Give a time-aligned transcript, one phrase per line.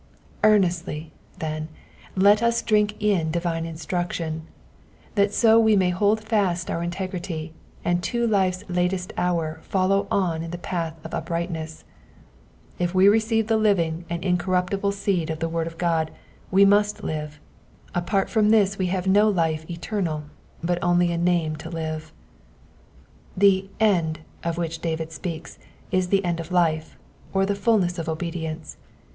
[0.43, 1.67] Earnestly, then,
[2.15, 4.47] let us drink in divine instruction,
[5.13, 7.53] that so we may hold fast our integrity,
[7.85, 11.83] and to life's latest hour follow on in the path of uprightness!
[12.79, 16.09] If we receive the living and incorruptible seed of the word of God
[16.49, 17.39] we must live:
[17.93, 20.23] apart from this we have no life eternal,
[20.63, 22.11] but only a name to live.
[23.37, 25.59] The *' end *' of which David speaks
[25.91, 26.97] is the end of life,
[27.35, 28.77] or the fulness of obedience.